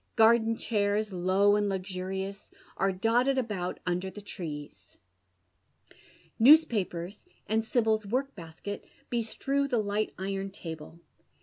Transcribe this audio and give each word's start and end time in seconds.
Garden 0.15 0.55
chairs, 0.57 1.13
low 1.13 1.55
and 1.55 1.69
luxurious, 1.69 2.49
are 2.75 2.91
dotted 2.91 3.37
about 3.37 3.79
under 3.85 4.09
the 4.09 4.19
trees. 4.19 4.97
Newspapers, 6.39 7.27
and 7.45 7.63
Sibyl's 7.63 8.07
work 8.07 8.33
basket, 8.33 8.83
bestrew 9.11 9.67
the 9.67 9.77
li<fht 9.77 10.13
iron 10.17 10.49
table. 10.49 10.99